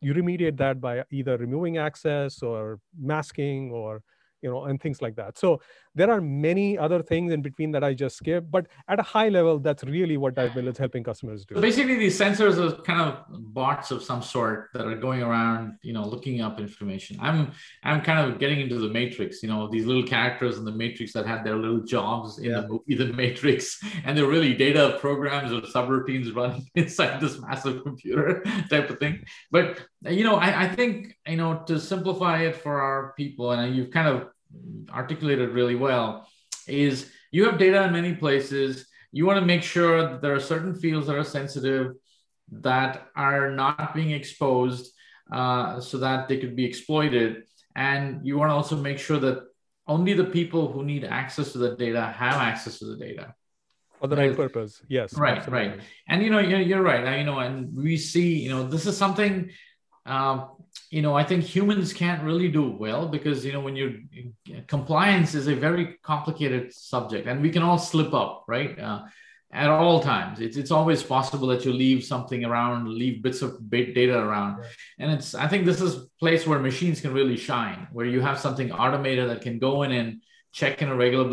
[0.02, 4.04] you remediate that by either removing access or masking or
[4.42, 5.60] you know and things like that so
[5.98, 9.30] there are many other things in between that I just skipped, but at a high
[9.30, 11.56] level, that's really what Divebell is helping customers do.
[11.56, 15.78] So basically, these sensors are kind of bots of some sort that are going around,
[15.82, 17.18] you know, looking up information.
[17.20, 17.52] I'm
[17.84, 21.14] I'm kind of getting into the Matrix, you know, these little characters in the Matrix
[21.14, 22.62] that had their little jobs in yeah.
[22.62, 27.84] the movie The Matrix, and they're really data programs or subroutines running inside this massive
[27.84, 29.26] computer type of thing.
[29.52, 33.76] But you know, I, I think you know to simplify it for our people, and
[33.76, 34.28] you've kind of
[34.92, 36.28] articulated really well
[36.68, 38.88] is you have data in many places.
[39.12, 41.94] You want to make sure that there are certain fields that are sensitive
[42.52, 44.94] that are not being exposed
[45.32, 47.44] uh, so that they could be exploited.
[47.76, 49.44] And you want to also make sure that
[49.88, 53.34] only the people who need access to the data have access to the data
[54.00, 55.70] for the right purpose yes right absolutely.
[55.70, 58.86] right and you know you're, you're right you know and we see you know this
[58.86, 59.50] is something
[60.08, 60.50] um,
[60.90, 63.94] you know, I think humans can't really do well because, you know, when you're
[64.68, 68.80] compliance is a very complicated subject and we can all slip up, right?
[68.80, 69.02] Uh,
[69.52, 70.40] at all times.
[70.40, 74.58] It's, it's always possible that you leave something around, leave bits of data around.
[74.58, 74.68] Right.
[75.00, 78.20] And it's, I think this is a place where machines can really shine, where you
[78.22, 81.30] have something automated that can go in and check in a regular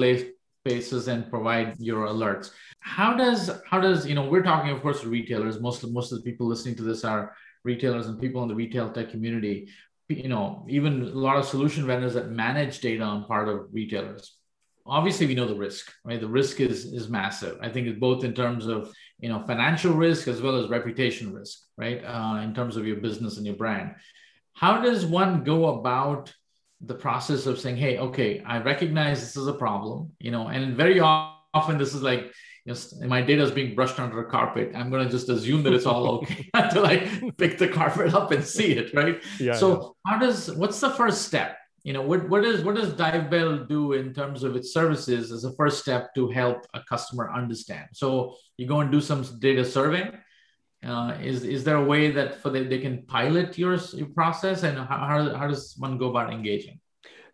[0.65, 2.51] basis and provide your alerts.
[2.81, 5.61] How does, how does, you know, we're talking, of course, retailers.
[5.61, 7.35] Most, most of the people listening to this are
[7.65, 9.69] retailers and people in the retail tech community
[10.09, 14.37] you know even a lot of solution vendors that manage data on part of retailers.
[14.87, 16.21] Obviously we know the risk right?
[16.21, 17.59] The risk is is massive.
[17.61, 21.33] I think it's both in terms of you know financial risk as well as reputation
[21.33, 22.05] risk right?
[22.05, 23.95] Uh, in terms of your business and your brand.
[24.53, 26.33] How does one go about
[26.81, 30.77] the process of saying hey okay i recognize this is a problem you know and
[30.77, 32.33] very often this is like
[32.65, 34.73] Yes, my data is being brushed under a carpet.
[34.75, 36.97] I'm going to just assume that it's all okay until I
[37.37, 39.23] pick the carpet up and see it, right?
[39.39, 40.11] Yeah, so yeah.
[40.13, 41.59] how does what's the first step?
[41.83, 45.45] You know, what what is what does Divebell do in terms of its services as
[45.45, 47.89] a first step to help a customer understand?
[47.93, 50.11] So you go and do some data survey.
[50.83, 54.63] Uh, is is there a way that for the, they can pilot your, your process
[54.63, 56.81] and how, how, how does one go about engaging?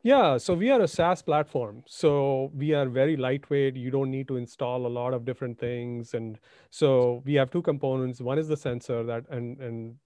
[0.03, 1.83] Yeah, so we are a SaaS platform.
[1.87, 3.77] So we are very lightweight.
[3.77, 6.15] You don't need to install a lot of different things.
[6.15, 6.39] And
[6.71, 8.21] so we have two components.
[8.21, 9.97] One is the sensor that, and, and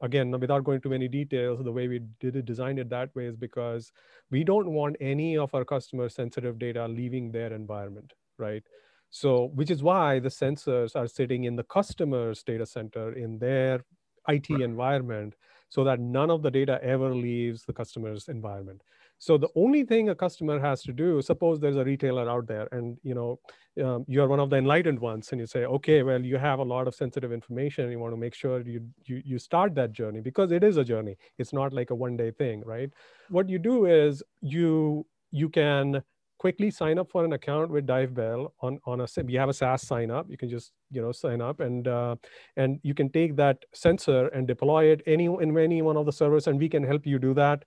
[0.00, 3.26] again, without going to many details, the way we did it, designed it that way
[3.26, 3.92] is because
[4.30, 8.62] we don't want any of our customer sensitive data leaving their environment, right?
[9.10, 13.84] So, which is why the sensors are sitting in the customer's data center in their
[14.28, 14.62] IT right.
[14.62, 15.34] environment
[15.68, 18.82] so that none of the data ever leaves the customer's environment.
[19.22, 22.66] So the only thing a customer has to do, suppose there's a retailer out there
[22.72, 23.38] and you know
[23.80, 26.64] um, you're one of the enlightened ones and you say, okay, well, you have a
[26.64, 29.92] lot of sensitive information and you want to make sure you, you, you start that
[29.92, 31.16] journey because it is a journey.
[31.38, 32.90] It's not like a one day thing, right?
[33.28, 36.02] What you do is you, you can
[36.38, 39.86] quickly sign up for an account with Divebell on, on a, we have a SaaS
[39.86, 40.26] sign up.
[40.28, 42.16] You can just, you know, sign up and, uh,
[42.56, 46.12] and you can take that sensor and deploy it any, in any one of the
[46.12, 47.62] servers and we can help you do that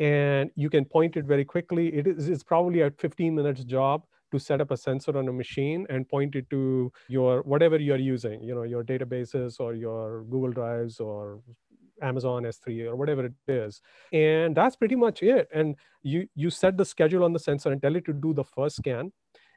[0.00, 1.88] and you can point it very quickly.
[1.94, 5.32] It is it's probably a 15 minutes job to set up a sensor on a
[5.32, 10.22] machine and point it to your whatever you're using, you know, your databases or your
[10.24, 11.40] Google Drives or
[12.00, 13.82] Amazon S3 or whatever it is.
[14.12, 15.48] And that's pretty much it.
[15.52, 18.44] And you you set the schedule on the sensor and tell it to do the
[18.44, 19.12] first scan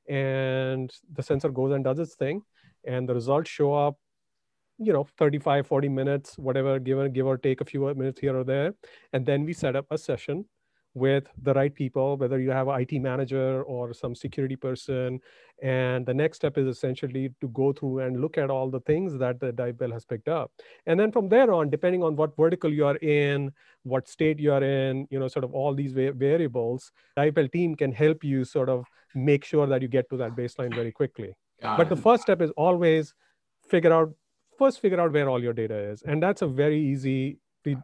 [0.09, 2.41] and the sensor goes and does its thing
[2.85, 3.95] and the results show up
[4.85, 8.37] you know 35 40 minutes whatever give or give or take a few minutes here
[8.37, 8.73] or there.
[9.13, 10.45] And then we set up a session
[10.95, 15.19] with the right people whether you have an IT manager or some security person.
[15.61, 19.17] And the next step is essentially to go through and look at all the things
[19.17, 20.51] that the Divebell has picked up.
[20.85, 23.51] And then from there on depending on what vertical you are in
[23.83, 27.91] what state you are in you know sort of all these variables Divebell team can
[27.91, 31.33] help you sort of make sure that you get to that baseline very quickly.
[31.61, 31.89] Got but it.
[31.89, 33.13] the first step is always
[33.67, 34.13] figure out
[34.57, 36.03] first figure out where all your data is.
[36.03, 37.39] And that's a very easy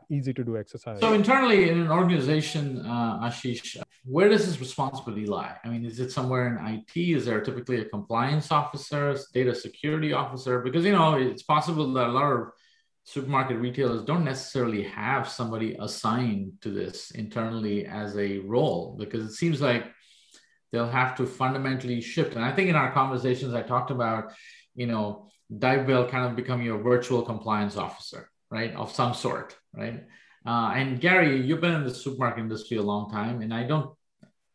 [0.10, 1.00] easy to do exercise.
[1.00, 5.56] So internally in an organization, uh, Ashish, where does this responsibility lie?
[5.64, 7.16] I mean, is it somewhere in IT?
[7.16, 10.60] Is there typically a compliance officer, data security officer?
[10.60, 12.48] Because you know, it's possible that a lot of
[13.06, 19.34] supermarket retailers don't necessarily have somebody assigned to this internally as a role because it
[19.34, 19.86] seems like
[20.72, 22.36] they'll have to fundamentally shift.
[22.36, 24.34] And I think in our conversations, I talked about,
[24.76, 30.04] you know, DiveBell kind of become your virtual compliance officer, right, of some sort, right?
[30.46, 33.96] Uh, and Gary, you've been in the supermarket industry a long time, and I don't,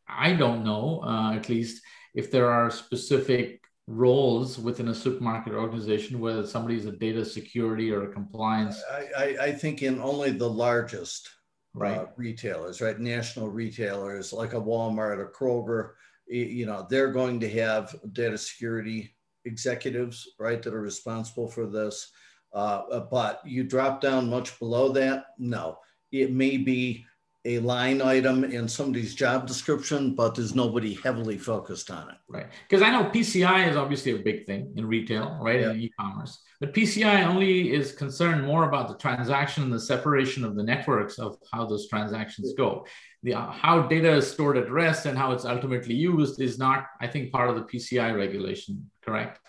[0.09, 1.83] I don't know, uh, at least
[2.15, 8.05] if there are specific roles within a supermarket organization, whether somebody's a data security or
[8.05, 8.83] a compliance?
[8.91, 11.29] I, I, I think in only the largest
[11.77, 11.99] uh, right.
[11.99, 12.99] Uh, retailers, right?
[12.99, 15.91] National retailers like a Walmart, or a Kroger,
[16.27, 19.14] you know, they're going to have data security
[19.45, 22.11] executives, right, that are responsible for this.
[22.53, 25.79] Uh, uh but you drop down much below that, no.
[26.13, 27.05] It may be
[27.47, 32.17] a line item in somebody's job description, but there's nobody heavily focused on it.
[32.29, 32.47] Right.
[32.69, 35.61] Because I know PCI is obviously a big thing in retail, right?
[35.61, 35.71] Yeah.
[35.73, 36.43] In e-commerce.
[36.61, 41.19] But PCI only is concerned more about the transaction and the separation of the networks
[41.19, 42.87] of how those transactions go.
[43.23, 46.87] The uh, how data is stored at rest and how it's ultimately used is not,
[47.01, 49.41] I think, part of the PCI regulation, correct?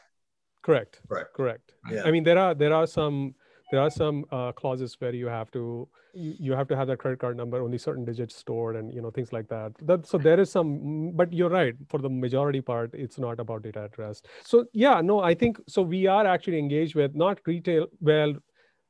[0.63, 0.99] Correct.
[1.07, 1.33] Correct.
[1.33, 1.73] Correct.
[1.89, 2.03] Yeah.
[2.03, 3.35] I mean, there are there are some
[3.75, 7.19] there are some uh, clauses where you have to you have to have that credit
[7.19, 9.73] card number only certain digits stored and you know things like that.
[9.81, 13.63] That so there is some but you're right for the majority part it's not about
[13.63, 17.41] data at rest so yeah no i think so we are actually engaged with not
[17.45, 18.33] retail well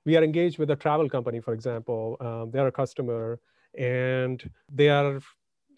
[0.06, 2.18] we are engaged with a travel company for example.
[2.20, 3.40] Um, they're a customer
[3.78, 5.20] and they are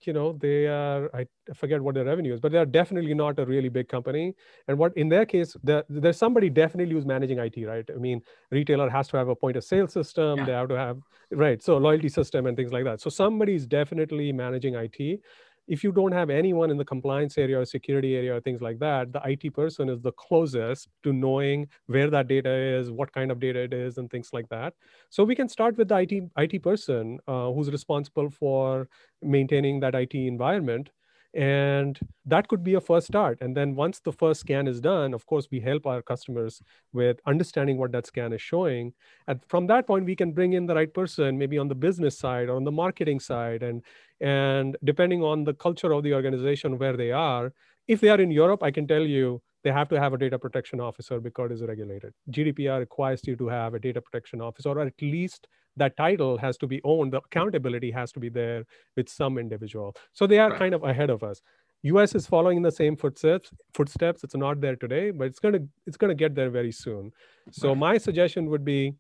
[0.06, 3.40] you know they are i forget what their revenue is but they are definitely not
[3.40, 4.36] a really big company.
[4.68, 7.90] And what in their case there, there's somebody definitely who's managing it right?
[7.90, 10.40] I mean retailer has to have a point of sale system.
[10.40, 10.46] Yeah.
[10.46, 10.98] they have to have
[11.32, 13.02] right so loyalty system and things like that.
[13.02, 15.22] So somebody is definitely managing it
[15.67, 18.80] if you don't have anyone in the compliance area or security area or things like
[18.80, 23.32] that, the IT person is the closest to knowing where that data is, what kind
[23.32, 24.73] of data it is, and things like that.
[25.10, 28.88] So we can start with the IT, IT person uh, who's responsible for
[29.21, 30.89] maintaining that IT environment
[31.34, 33.38] and that could be a first start.
[33.42, 36.62] And then once the first scan is done of course we help our customers
[36.94, 38.94] with understanding what that scan is showing.
[39.28, 42.18] And from that point we can bring in the right person maybe on the business
[42.18, 43.63] side or on the marketing side.
[43.63, 43.84] And
[44.20, 47.54] and depending on the culture of the organization where they are
[47.88, 50.38] if they are in europe i can tell you they have to have a data
[50.38, 52.13] protection officer because it's regulated.
[52.32, 56.58] Gdpr requires you to have a data protection officer or at least that title has
[56.58, 58.63] to be owned the accountability has to be there
[58.96, 59.96] with some individual.
[60.13, 60.60] So they are right.
[60.60, 61.41] kind of ahead of us.
[61.84, 64.24] Us is following in the same footsteps footsteps.
[64.24, 67.12] It's not there today but it's going to it's going to get there very soon.
[67.52, 67.78] So right.
[67.78, 68.93] my suggestion would be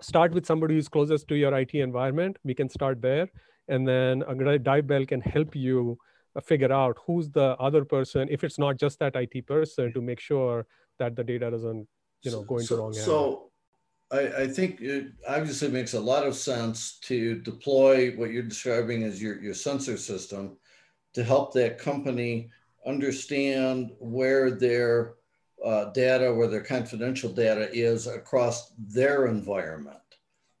[0.00, 2.38] start with somebody who's closest to your it environment.
[2.44, 3.28] We can start there
[3.68, 5.98] and then a Divebell can help you
[6.44, 10.20] figure out who's the other person if it's not just that it person to make
[10.20, 10.66] sure
[10.98, 11.86] that the data doesn't
[12.22, 13.50] you know go into so, wrong so
[14.10, 19.02] I, I, think it obviously makes a lot of sense to deploy what you're describing
[19.02, 20.56] as your, your sensor system
[21.12, 22.50] to help that company
[22.86, 25.14] understand where their
[25.64, 29.98] uh, data, where their confidential data is across their environment.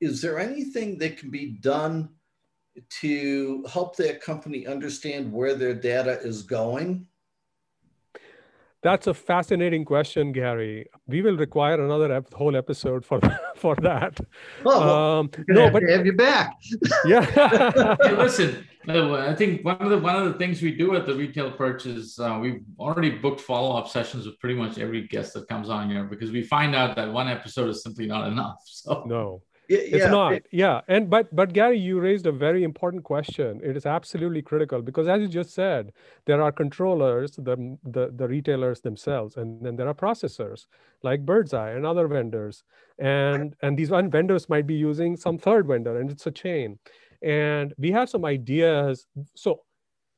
[0.00, 2.10] Is there anything that can be done
[3.00, 7.06] to help that company understand where their data is going?
[8.82, 10.86] That's a fascinating question, Gary.
[11.08, 13.20] We will require another ep- whole episode for
[13.56, 14.20] for that.
[14.64, 16.56] Oh, um, no, but have you back.
[17.04, 17.24] yeah.
[18.02, 21.14] hey, listen, I think one of the one of the things we do at the
[21.14, 25.34] retail perch is uh, we've already booked follow up sessions with pretty much every guest
[25.34, 28.60] that comes on here because we find out that one episode is simply not enough.
[28.64, 30.10] So no, it's yeah.
[30.10, 30.42] not.
[30.50, 30.80] yeah.
[30.88, 33.60] And but but gary you raised a very important question.
[33.62, 35.92] It is absolutely critical because as you just said
[36.24, 40.66] there are controllers the the, the retailers themselves and then there are processors
[41.02, 42.64] like Birdzi and other vendors.
[42.98, 46.78] And and these one vendors might be using some third vendor and it's a chain.
[47.22, 49.06] And we have some ideas.
[49.34, 49.62] So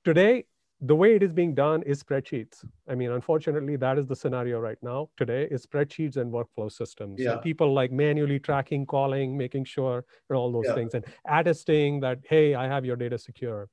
[0.05, 0.45] today
[0.83, 2.65] the way it is being done is spreadsheets.
[2.89, 7.21] I mean, unfortunately, that is the scenario right now today is spreadsheets and workflow systems.
[7.21, 7.37] Yeah.
[7.37, 10.75] people like manually tracking, calling, making sure, and all those yeah.
[10.75, 13.69] things, and attesting that, hey, I have your data secure.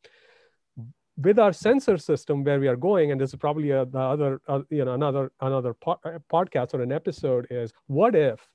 [1.17, 4.41] With our sensor system, where we are going, and this is probably a, the other,
[4.47, 8.47] uh, you know, another another po- uh, podcast or an episode is what if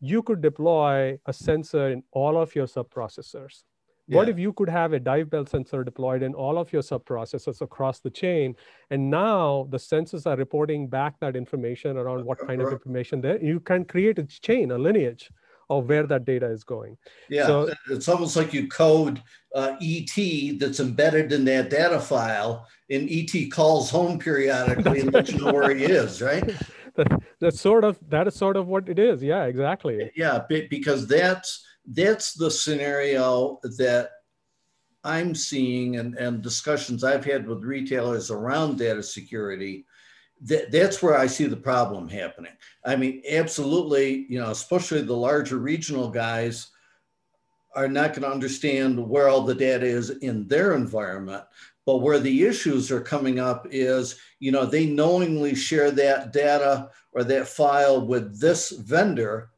[0.00, 3.62] you could deploy a sensor in all of your subprocessors
[4.08, 4.16] yeah.
[4.16, 8.00] What if you could have a Divebell sensor deployed in all of your subprocessors across
[8.00, 8.56] the chain?
[8.90, 13.42] And now the sensors are reporting back that information around what kind of information there.
[13.42, 15.30] You can create a chain, a lineage
[15.70, 16.96] of where that data is going.
[17.30, 19.22] Yeah, so, it's almost like you code
[19.54, 25.32] uh, ET that's embedded in that data file, and ET calls home periodically and lets
[25.32, 26.44] you know where he is, right?
[26.96, 29.22] That, that's sort of that is sort of what it is.
[29.22, 30.10] Yeah, exactly.
[30.14, 34.10] Yeah, because that's that's the scenario that
[35.04, 39.84] I'm seeing and, and discussions I've had with retailers around data security
[40.44, 42.52] that, that's where I see the problem happening.
[42.84, 46.68] I mean, absolutely, you know, especially the larger regional guys
[47.74, 51.44] are not going to understand where all the data is in their environment.
[51.86, 56.90] But where the issues are coming up is, you know, they knowingly share that data
[57.12, 59.50] or that file with this vendor,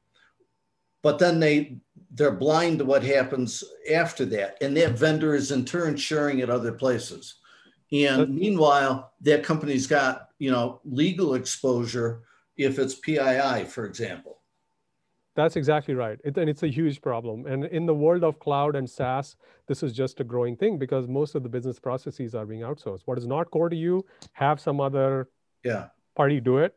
[1.02, 1.78] but then they
[2.14, 6.48] they're blind to what happens after that, and that vendor is in turn sharing it
[6.48, 7.36] other places.
[7.92, 12.22] And meanwhile, that company's got you know legal exposure
[12.56, 14.38] if it's PII, for example.
[15.36, 16.18] That's exactly right.
[16.24, 17.46] It, and it's a huge problem.
[17.46, 19.34] And in the world of cloud and SaaS,
[19.66, 23.02] this is just a growing thing because most of the business processes are being outsourced.
[23.06, 25.28] What is not core to you, have some other
[25.64, 25.86] yeah.
[26.14, 26.76] party do it.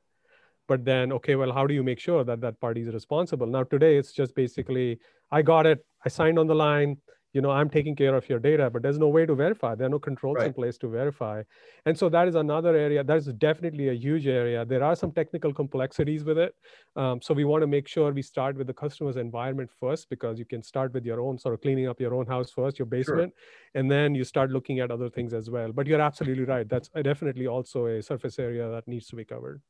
[0.68, 3.48] But then, okay, well, how do you make sure that that party is responsible?
[3.48, 5.00] Now, today, it's just basically,
[5.32, 6.98] I got it, I signed on the line,
[7.38, 9.88] you know i'm taking care of your data but there's no way to verify there
[9.88, 10.48] are no controls right.
[10.48, 11.44] in place to verify
[11.86, 15.12] and so that is another area that is definitely a huge area there are some
[15.12, 16.56] technical complexities with it
[16.96, 20.40] um, so we want to make sure we start with the customer's environment first because
[20.40, 22.86] you can start with your own sort of cleaning up your own house first your
[22.98, 23.82] basement sure.
[23.82, 26.90] and then you start looking at other things as well but you're absolutely right that's
[27.04, 29.62] definitely also a surface area that needs to be covered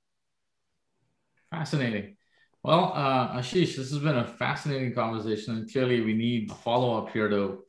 [1.52, 2.18] fascinating
[2.68, 6.98] well, uh, Ashish, this has been a fascinating conversation, and clearly we need a follow
[6.98, 7.64] up here to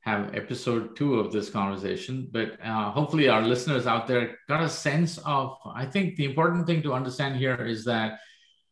[0.00, 2.28] have episode two of this conversation.
[2.32, 5.56] But uh, hopefully, our listeners out there got a sense of.
[5.72, 8.18] I think the important thing to understand here is that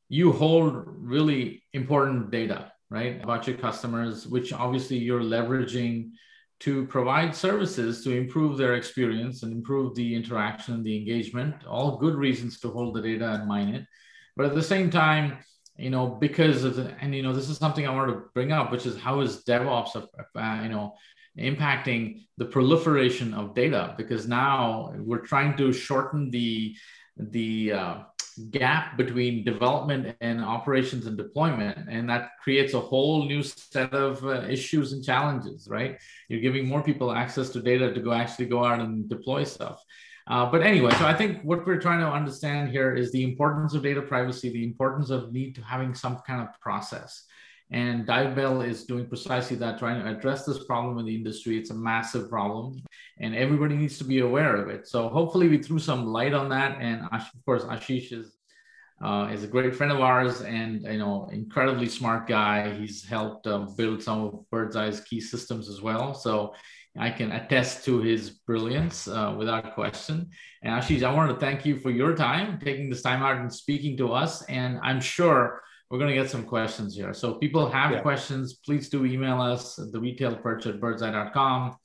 [0.09, 6.11] you hold really important data, right, about your customers, which obviously you're leveraging
[6.61, 11.55] to provide services to improve their experience and improve the interaction, the engagement.
[11.69, 13.87] All good reasons to hold the data and mine it.
[14.39, 15.39] But at the same time,
[15.77, 18.53] you know, because of the, and you know, this is something I want to bring
[18.53, 20.95] up, which is how is DevOps, uh, you know,
[21.37, 23.95] impacting the proliferation of data?
[23.99, 26.77] Because now we're trying to shorten the
[27.17, 27.95] the uh,
[28.53, 34.25] gap between development and operations and deployment, and that creates a whole new set of
[34.25, 35.67] uh, issues and challenges.
[35.69, 35.99] Right?
[36.29, 39.83] You're giving more people access to data to go actually go out and deploy stuff.
[40.29, 43.75] Uh, but anyway, so I think what we're trying to understand here is the importance
[43.75, 47.25] of data privacy, the importance of need to having some kind of process.
[47.71, 51.59] And Divebell is doing precisely that, trying to address this problem in the industry.
[51.59, 52.83] It's a massive problem,
[53.19, 54.87] and everybody needs to be aware of it.
[54.87, 56.79] So hopefully, we threw some light on that.
[56.81, 58.39] And of course, Ashish is
[59.03, 62.75] uh, is a great friend of ours, and you know, incredibly smart guy.
[62.75, 66.15] He's helped uh, build some of Birdzi's key systems as well.
[66.15, 66.55] So
[66.97, 70.31] I can attest to his brilliance uh, without question.
[70.63, 73.53] And Ashish, I want to thank you for your time, taking this time out and
[73.53, 74.43] speaking to us.
[74.45, 77.15] And I'm sure we're going to get some questions here.
[77.15, 78.01] So if people have yeah.
[78.01, 81.77] questions, please do email us at the retail perch at birdzi.com.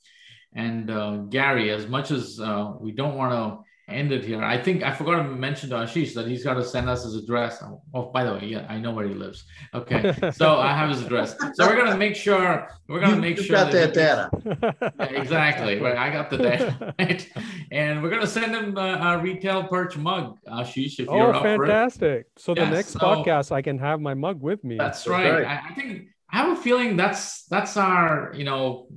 [0.54, 4.42] And uh, Gary, as much as uh, we don't want to ended here.
[4.42, 7.16] I think I forgot to mention to Ashish that he's got to send us his
[7.16, 7.62] address.
[7.92, 9.44] Oh, by the way, yeah, I know where he lives.
[9.74, 11.36] Okay, so I have his address.
[11.54, 14.30] So we're gonna make sure we're gonna you, make you sure got that, data.
[14.98, 15.78] Yeah, exactly.
[15.80, 16.94] Right, I got the data.
[17.04, 17.28] Right?
[17.70, 20.98] And we're gonna send him a, a retail perch mug, Ashish.
[20.98, 22.26] If you're oh, fantastic!
[22.36, 24.76] So the next so, podcast, I can have my mug with me.
[24.76, 25.32] That's, that's right.
[25.32, 25.46] right.
[25.46, 28.88] I, I think I have a feeling that's that's our you know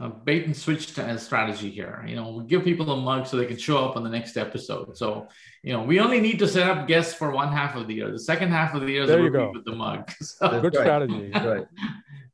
[0.00, 2.02] a bait and switch uh, strategy here.
[2.08, 4.38] You know, we give people a mug so they can show up on the next
[4.38, 4.96] episode.
[4.96, 5.28] So,
[5.62, 8.10] you know, we only need to set up guests for one half of the year.
[8.10, 9.52] The second half of the year is there you go.
[9.52, 10.10] with the mug.
[10.22, 10.60] So.
[10.60, 10.84] Good right.
[10.84, 11.30] strategy.
[11.34, 11.66] right.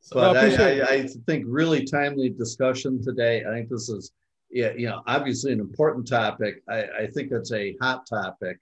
[0.00, 3.42] So but I, I, I, think really timely discussion today.
[3.44, 4.12] I think this is,
[4.52, 6.62] yeah, you know, obviously an important topic.
[6.68, 8.58] I, I think it's a hot topic,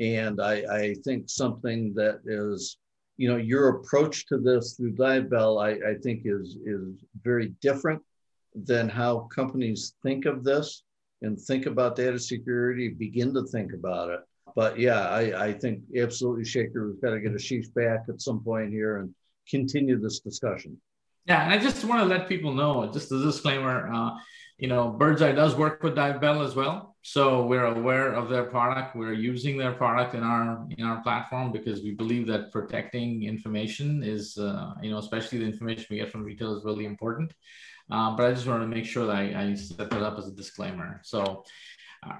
[0.00, 2.76] and I, I think something that is,
[3.18, 8.02] you know, your approach to this through Divebell, I, I think is is very different
[8.54, 10.82] than how companies think of this
[11.22, 14.20] and think about data security, begin to think about it.
[14.56, 18.42] But yeah, I, I think absolutely Shekhar, we've got to get Ashish back at some
[18.42, 19.14] point here and
[19.48, 20.80] continue this discussion.
[21.26, 24.10] Yeah, and I just want to let people know, just a disclaimer, uh,
[24.58, 26.96] you know, Birdzi does work with Divebell as well.
[27.02, 28.94] So we're aware of their product.
[28.94, 34.02] We're using their product in our in our platform because we believe that protecting information
[34.02, 37.32] is, uh, you know, especially the information we get from retail is really important.
[37.90, 40.28] Um, but I just wanted to make sure that I, I, set that up as
[40.28, 41.00] a disclaimer.
[41.02, 41.44] So,
[42.06, 42.16] uh,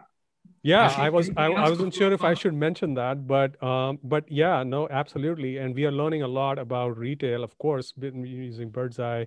[0.63, 4.31] Yeah, I was I, I wasn't sure if I should mention that, but um, but
[4.31, 9.27] yeah, no, absolutely, and we are learning a lot about retail, of course, using Birdzi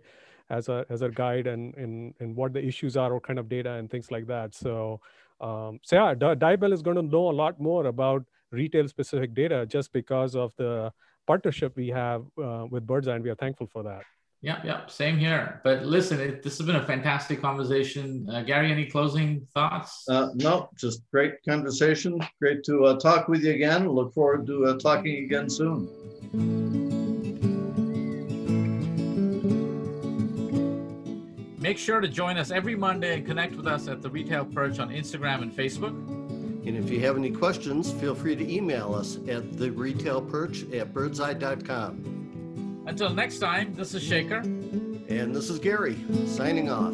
[0.49, 3.49] as a as a guide and and and what the issues are, what kind of
[3.49, 4.53] data and things like that.
[4.53, 5.01] So
[5.41, 9.65] um, so yeah, Divebell is going to know a lot more about retail specific data
[9.65, 10.91] just because of the
[11.25, 14.03] partnership we have uh, with Birdzi, and we are thankful for that.
[14.43, 15.61] Yeah, yeah, same here.
[15.63, 18.29] But listen, it, this has been a fantastic conversation.
[18.29, 20.03] Uh, Gary, any closing thoughts?
[20.09, 22.19] Uh, no, just great conversation.
[22.41, 23.87] Great to uh, talk with you again.
[23.87, 25.87] Look forward to uh, talking again soon.
[31.57, 34.77] Make sure to join us every Monday and connect with us at the Retail Perch
[34.79, 35.95] on Instagram and Facebook.
[36.67, 40.63] And if you have any questions, feel free to email us at the retail perch
[40.73, 42.22] at birdzi.com.
[42.85, 44.43] Until next time, this is Shekhar.
[45.09, 46.93] And this is Gary, signing off.